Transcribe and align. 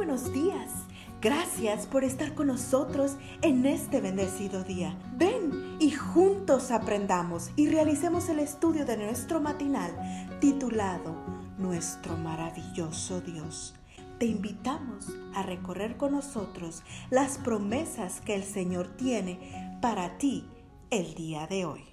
buenos 0.00 0.32
días. 0.32 0.70
Gracias 1.20 1.86
por 1.86 2.04
estar 2.04 2.34
con 2.34 2.46
nosotros 2.46 3.16
en 3.42 3.66
este 3.66 4.00
bendecido 4.00 4.64
día. 4.64 4.98
Ven 5.18 5.76
y 5.78 5.90
juntos 5.90 6.70
aprendamos 6.70 7.50
y 7.54 7.68
realicemos 7.68 8.30
el 8.30 8.38
estudio 8.38 8.86
de 8.86 8.96
nuestro 8.96 9.42
matinal 9.42 9.90
titulado 10.40 11.14
Nuestro 11.58 12.16
maravilloso 12.16 13.20
Dios. 13.20 13.74
Te 14.18 14.24
invitamos 14.24 15.08
a 15.34 15.42
recorrer 15.42 15.98
con 15.98 16.12
nosotros 16.12 16.82
las 17.10 17.36
promesas 17.36 18.22
que 18.22 18.34
el 18.34 18.44
Señor 18.44 18.96
tiene 18.96 19.78
para 19.82 20.16
ti 20.16 20.46
el 20.88 21.12
día 21.14 21.46
de 21.46 21.66
hoy. 21.66 21.84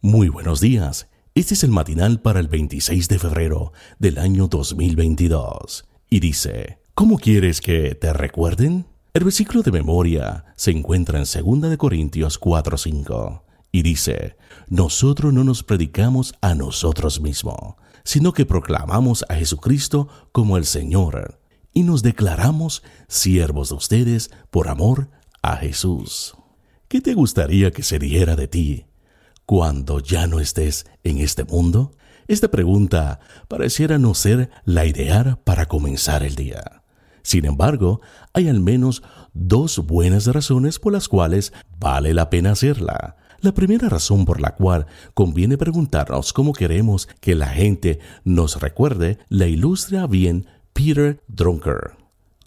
Muy 0.00 0.30
buenos 0.30 0.60
días. 0.60 1.08
Este 1.36 1.54
es 1.54 1.62
el 1.62 1.70
matinal 1.70 2.22
para 2.22 2.40
el 2.40 2.48
26 2.48 3.06
de 3.06 3.20
febrero 3.20 3.72
del 4.00 4.18
año 4.18 4.48
2022 4.48 5.84
y 6.10 6.18
dice, 6.18 6.79
¿cómo 7.00 7.16
quieres 7.16 7.62
que 7.62 7.94
te 7.94 8.12
recuerden? 8.12 8.84
El 9.14 9.24
versículo 9.24 9.62
de 9.62 9.72
memoria 9.72 10.44
se 10.54 10.70
encuentra 10.70 11.18
en 11.18 11.24
2 11.24 11.70
de 11.70 11.78
Corintios 11.78 12.38
4:5 12.38 13.40
y 13.72 13.80
dice, 13.80 14.36
nosotros 14.68 15.32
no 15.32 15.42
nos 15.42 15.62
predicamos 15.62 16.34
a 16.42 16.54
nosotros 16.54 17.22
mismos, 17.22 17.76
sino 18.04 18.34
que 18.34 18.44
proclamamos 18.44 19.24
a 19.30 19.36
Jesucristo 19.36 20.08
como 20.32 20.58
el 20.58 20.66
Señor 20.66 21.40
y 21.72 21.84
nos 21.84 22.02
declaramos 22.02 22.82
siervos 23.08 23.70
de 23.70 23.76
ustedes 23.76 24.30
por 24.50 24.68
amor 24.68 25.08
a 25.40 25.56
Jesús. 25.56 26.34
¿Qué 26.86 27.00
te 27.00 27.14
gustaría 27.14 27.70
que 27.70 27.82
se 27.82 27.98
diera 27.98 28.36
de 28.36 28.46
ti 28.46 28.84
cuando 29.46 30.00
ya 30.00 30.26
no 30.26 30.38
estés 30.38 30.84
en 31.02 31.16
este 31.16 31.44
mundo? 31.44 31.92
Esta 32.28 32.50
pregunta 32.50 33.20
pareciera 33.48 33.96
no 33.96 34.12
ser 34.12 34.50
la 34.66 34.84
ideal 34.84 35.38
para 35.44 35.64
comenzar 35.64 36.22
el 36.24 36.34
día. 36.34 36.80
Sin 37.22 37.44
embargo, 37.44 38.00
hay 38.32 38.48
al 38.48 38.60
menos 38.60 39.02
dos 39.32 39.78
buenas 39.86 40.26
razones 40.26 40.78
por 40.78 40.92
las 40.92 41.08
cuales 41.08 41.52
vale 41.78 42.14
la 42.14 42.30
pena 42.30 42.52
hacerla. 42.52 43.16
La 43.40 43.52
primera 43.52 43.88
razón 43.88 44.26
por 44.26 44.40
la 44.40 44.54
cual 44.54 44.86
conviene 45.14 45.56
preguntarnos 45.56 46.32
cómo 46.32 46.52
queremos 46.52 47.08
que 47.20 47.34
la 47.34 47.48
gente 47.48 47.98
nos 48.22 48.60
recuerde 48.60 49.18
la 49.28 49.46
ilustra 49.46 50.06
bien 50.06 50.46
Peter 50.74 51.22
Drucker, 51.26 51.92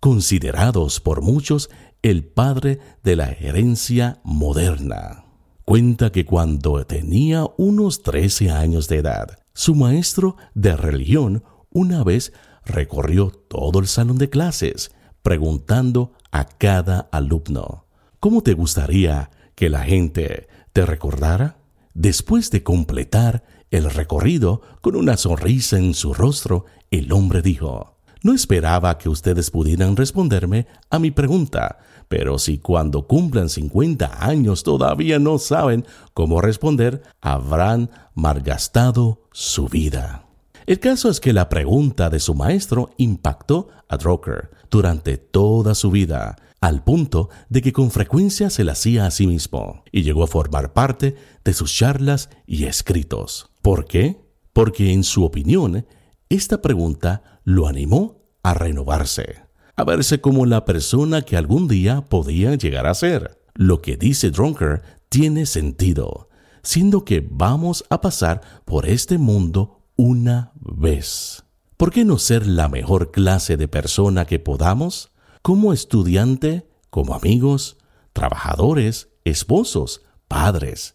considerados 0.00 1.00
por 1.00 1.22
muchos 1.22 1.70
el 2.02 2.24
padre 2.24 2.78
de 3.02 3.16
la 3.16 3.30
herencia 3.30 4.20
moderna. 4.22 5.24
Cuenta 5.64 6.10
que 6.10 6.26
cuando 6.26 6.84
tenía 6.84 7.46
unos 7.56 8.02
13 8.02 8.50
años 8.50 8.88
de 8.88 8.98
edad, 8.98 9.38
su 9.54 9.74
maestro 9.74 10.36
de 10.54 10.76
religión 10.76 11.44
una 11.70 12.04
vez 12.04 12.32
recorrió 12.64 13.30
todo 13.30 13.78
el 13.78 13.86
salón 13.86 14.18
de 14.18 14.30
clases 14.30 14.92
preguntando 15.22 16.12
a 16.30 16.44
cada 16.44 17.08
alumno, 17.12 17.86
¿cómo 18.20 18.42
te 18.42 18.54
gustaría 18.54 19.30
que 19.54 19.68
la 19.68 19.80
gente 19.80 20.48
te 20.72 20.84
recordara? 20.84 21.58
Después 21.94 22.50
de 22.50 22.62
completar 22.62 23.44
el 23.70 23.90
recorrido 23.90 24.62
con 24.80 24.96
una 24.96 25.16
sonrisa 25.16 25.78
en 25.78 25.94
su 25.94 26.14
rostro, 26.14 26.64
el 26.90 27.12
hombre 27.12 27.42
dijo, 27.42 27.96
no 28.22 28.34
esperaba 28.34 28.98
que 28.98 29.08
ustedes 29.08 29.50
pudieran 29.50 29.96
responderme 29.96 30.66
a 30.90 30.98
mi 30.98 31.10
pregunta, 31.10 31.78
pero 32.08 32.38
si 32.38 32.58
cuando 32.58 33.06
cumplan 33.06 33.48
50 33.48 34.24
años 34.24 34.62
todavía 34.62 35.18
no 35.18 35.38
saben 35.38 35.84
cómo 36.14 36.40
responder, 36.40 37.02
habrán 37.20 37.90
malgastado 38.14 39.22
su 39.32 39.68
vida. 39.68 40.26
El 40.66 40.78
caso 40.78 41.10
es 41.10 41.20
que 41.20 41.32
la 41.32 41.48
pregunta 41.48 42.08
de 42.08 42.20
su 42.20 42.34
maestro 42.34 42.90
impactó 42.96 43.68
a 43.88 43.96
Drucker 43.96 44.50
durante 44.70 45.16
toda 45.18 45.74
su 45.74 45.90
vida, 45.90 46.36
al 46.60 46.84
punto 46.84 47.28
de 47.48 47.62
que 47.62 47.72
con 47.72 47.90
frecuencia 47.90 48.48
se 48.48 48.62
la 48.62 48.72
hacía 48.72 49.06
a 49.06 49.10
sí 49.10 49.26
mismo, 49.26 49.82
y 49.90 50.02
llegó 50.02 50.22
a 50.22 50.28
formar 50.28 50.72
parte 50.72 51.16
de 51.44 51.52
sus 51.52 51.74
charlas 51.74 52.30
y 52.46 52.64
escritos. 52.64 53.50
¿Por 53.60 53.86
qué? 53.86 54.20
Porque 54.52 54.92
en 54.92 55.02
su 55.02 55.24
opinión, 55.24 55.86
esta 56.28 56.62
pregunta 56.62 57.40
lo 57.44 57.66
animó 57.66 58.22
a 58.44 58.54
renovarse, 58.54 59.40
a 59.74 59.84
verse 59.84 60.20
como 60.20 60.46
la 60.46 60.64
persona 60.64 61.22
que 61.22 61.36
algún 61.36 61.66
día 61.66 62.02
podía 62.02 62.54
llegar 62.54 62.86
a 62.86 62.94
ser. 62.94 63.40
Lo 63.54 63.82
que 63.82 63.96
dice 63.96 64.30
Drucker 64.30 64.82
tiene 65.08 65.44
sentido, 65.46 66.28
siendo 66.62 67.04
que 67.04 67.26
vamos 67.28 67.84
a 67.90 68.00
pasar 68.00 68.40
por 68.64 68.86
este 68.88 69.18
mundo 69.18 69.82
una 69.96 70.51
vez. 70.62 71.44
¿Por 71.76 71.90
qué 71.90 72.04
no 72.04 72.18
ser 72.18 72.46
la 72.46 72.68
mejor 72.68 73.10
clase 73.10 73.56
de 73.56 73.68
persona 73.68 74.24
que 74.24 74.38
podamos? 74.38 75.10
Como 75.42 75.72
estudiante, 75.72 76.68
como 76.90 77.14
amigos, 77.14 77.76
trabajadores, 78.12 79.08
esposos, 79.24 80.02
padres. 80.28 80.94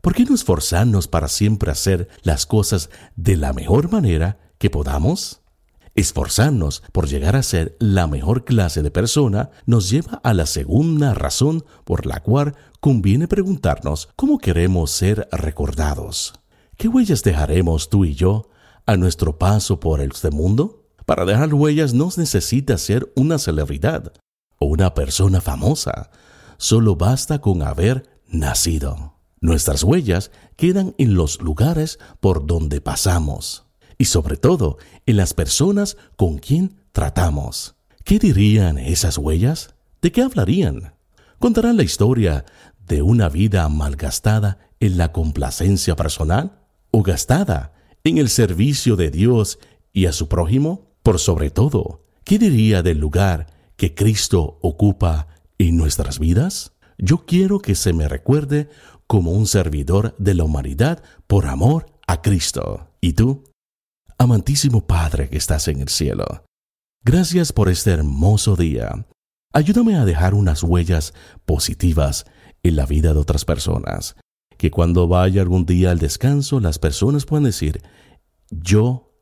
¿Por 0.00 0.14
qué 0.14 0.24
no 0.24 0.34
esforzarnos 0.34 1.08
para 1.08 1.28
siempre 1.28 1.70
hacer 1.70 2.08
las 2.22 2.46
cosas 2.46 2.90
de 3.16 3.36
la 3.36 3.52
mejor 3.52 3.90
manera 3.90 4.38
que 4.58 4.70
podamos? 4.70 5.40
Esforzarnos 5.94 6.82
por 6.92 7.06
llegar 7.06 7.36
a 7.36 7.42
ser 7.42 7.76
la 7.78 8.06
mejor 8.06 8.44
clase 8.44 8.82
de 8.82 8.90
persona 8.90 9.50
nos 9.66 9.90
lleva 9.90 10.20
a 10.24 10.32
la 10.32 10.46
segunda 10.46 11.14
razón 11.14 11.64
por 11.84 12.06
la 12.06 12.20
cual 12.20 12.54
conviene 12.80 13.28
preguntarnos 13.28 14.08
cómo 14.16 14.38
queremos 14.38 14.90
ser 14.90 15.28
recordados. 15.32 16.34
¿Qué 16.78 16.88
huellas 16.88 17.22
dejaremos 17.22 17.90
tú 17.90 18.04
y 18.04 18.14
yo 18.14 18.48
a 18.86 18.96
nuestro 18.96 19.38
paso 19.38 19.80
por 19.80 20.00
este 20.00 20.30
mundo? 20.30 20.86
Para 21.06 21.24
dejar 21.24 21.52
huellas 21.54 21.94
no 21.94 22.08
necesita 22.16 22.78
ser 22.78 23.12
una 23.16 23.38
celebridad 23.38 24.12
o 24.58 24.66
una 24.66 24.94
persona 24.94 25.40
famosa. 25.40 26.10
Solo 26.56 26.96
basta 26.96 27.40
con 27.40 27.62
haber 27.62 28.20
nacido. 28.28 29.14
Nuestras 29.40 29.82
huellas 29.82 30.30
quedan 30.56 30.94
en 30.98 31.14
los 31.14 31.40
lugares 31.40 31.98
por 32.20 32.46
donde 32.46 32.80
pasamos 32.80 33.66
y 33.98 34.04
sobre 34.04 34.36
todo 34.36 34.78
en 35.06 35.16
las 35.16 35.34
personas 35.34 35.96
con 36.16 36.38
quien 36.38 36.76
tratamos. 36.92 37.74
¿Qué 38.04 38.18
dirían 38.18 38.78
esas 38.78 39.18
huellas? 39.18 39.74
¿De 40.00 40.12
qué 40.12 40.22
hablarían? 40.22 40.94
¿Contarán 41.38 41.76
la 41.76 41.82
historia 41.82 42.44
de 42.86 43.02
una 43.02 43.28
vida 43.28 43.68
malgastada 43.68 44.58
en 44.78 44.98
la 44.98 45.12
complacencia 45.12 45.96
personal? 45.96 46.62
o 46.92 47.02
gastada 47.02 47.72
en 48.04 48.18
el 48.18 48.28
servicio 48.28 48.96
de 48.96 49.10
Dios 49.10 49.58
y 49.92 50.06
a 50.06 50.12
su 50.12 50.28
prójimo? 50.28 50.92
Por 51.02 51.18
sobre 51.18 51.50
todo, 51.50 52.04
¿qué 52.24 52.38
diría 52.38 52.82
del 52.82 52.98
lugar 52.98 53.46
que 53.76 53.94
Cristo 53.94 54.58
ocupa 54.62 55.28
en 55.58 55.76
nuestras 55.76 56.18
vidas? 56.18 56.72
Yo 56.98 57.24
quiero 57.26 57.60
que 57.60 57.74
se 57.74 57.92
me 57.92 58.08
recuerde 58.08 58.68
como 59.06 59.32
un 59.32 59.46
servidor 59.46 60.14
de 60.18 60.34
la 60.34 60.44
humanidad 60.44 61.02
por 61.26 61.46
amor 61.46 61.86
a 62.06 62.22
Cristo. 62.22 62.88
¿Y 63.00 63.14
tú? 63.14 63.44
Amantísimo 64.18 64.86
Padre 64.86 65.28
que 65.28 65.36
estás 65.36 65.66
en 65.68 65.80
el 65.80 65.88
cielo, 65.88 66.44
gracias 67.04 67.52
por 67.52 67.68
este 67.68 67.90
hermoso 67.90 68.54
día. 68.54 69.06
Ayúdame 69.52 69.96
a 69.96 70.04
dejar 70.04 70.34
unas 70.34 70.62
huellas 70.62 71.12
positivas 71.44 72.24
en 72.62 72.76
la 72.76 72.86
vida 72.86 73.12
de 73.12 73.18
otras 73.18 73.44
personas 73.44 74.14
que 74.62 74.70
cuando 74.70 75.08
vaya 75.08 75.42
algún 75.42 75.66
día 75.66 75.90
al 75.90 75.98
descanso 75.98 76.60
las 76.60 76.78
personas 76.78 77.26
puedan 77.26 77.42
decir, 77.42 77.82
yo 78.48 79.12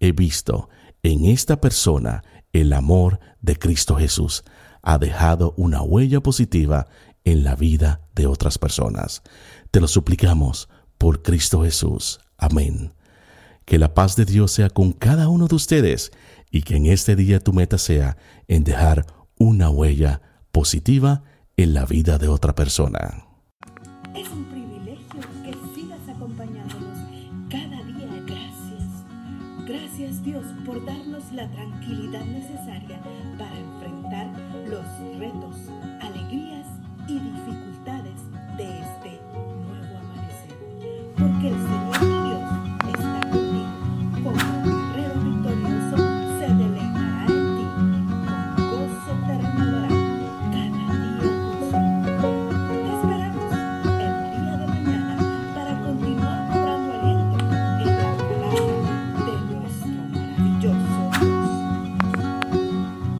he 0.00 0.12
visto 0.12 0.70
en 1.02 1.26
esta 1.26 1.60
persona 1.60 2.24
el 2.54 2.72
amor 2.72 3.20
de 3.42 3.56
Cristo 3.56 3.96
Jesús. 3.96 4.42
Ha 4.80 4.96
dejado 4.96 5.52
una 5.58 5.82
huella 5.82 6.22
positiva 6.22 6.86
en 7.24 7.44
la 7.44 7.56
vida 7.56 8.08
de 8.14 8.26
otras 8.26 8.56
personas. 8.56 9.22
Te 9.70 9.82
lo 9.82 9.86
suplicamos 9.86 10.70
por 10.96 11.20
Cristo 11.20 11.62
Jesús. 11.62 12.18
Amén. 12.38 12.94
Que 13.66 13.78
la 13.78 13.92
paz 13.92 14.16
de 14.16 14.24
Dios 14.24 14.50
sea 14.50 14.70
con 14.70 14.92
cada 14.92 15.28
uno 15.28 15.46
de 15.46 15.56
ustedes 15.56 16.10
y 16.50 16.62
que 16.62 16.76
en 16.76 16.86
este 16.86 17.16
día 17.16 17.38
tu 17.38 17.52
meta 17.52 17.76
sea 17.76 18.16
en 18.48 18.64
dejar 18.64 19.04
una 19.38 19.68
huella 19.68 20.22
positiva 20.52 21.22
en 21.58 21.74
la 21.74 21.84
vida 21.84 22.16
de 22.16 22.28
otra 22.28 22.54
persona. 22.54 23.26
Gracias 29.66 30.22
Dios 30.22 30.44
por 30.64 30.84
darnos 30.84 31.32
la 31.32 31.48
tranquilidad 31.50 32.24
necesaria 32.24 33.00
para 33.36 33.58
enfrentar 33.58 34.30
los 34.68 35.18
retos, 35.18 35.56